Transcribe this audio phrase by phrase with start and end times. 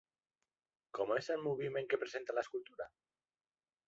[0.99, 2.89] Com és el moviment que presenta l'escultura?